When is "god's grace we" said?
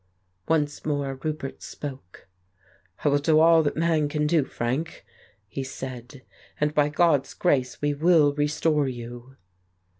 6.89-7.93